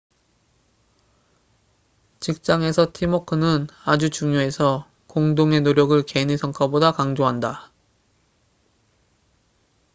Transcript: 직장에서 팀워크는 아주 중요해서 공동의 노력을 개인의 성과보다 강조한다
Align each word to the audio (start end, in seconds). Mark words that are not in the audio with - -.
직장에서 2.21 2.91
팀워크는 2.91 3.67
아주 3.85 4.09
중요해서 4.09 4.89
공동의 5.05 5.61
노력을 5.61 6.01
개인의 6.01 6.39
성과보다 6.39 6.91
강조한다 6.93 7.71